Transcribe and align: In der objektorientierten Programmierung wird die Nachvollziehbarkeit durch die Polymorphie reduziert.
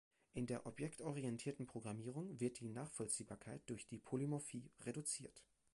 In 0.33 0.47
der 0.47 0.65
objektorientierten 0.65 1.67
Programmierung 1.67 2.39
wird 2.39 2.59
die 2.59 2.67
Nachvollziehbarkeit 2.69 3.61
durch 3.67 3.85
die 3.85 3.99
Polymorphie 3.99 4.71
reduziert. 4.83 5.43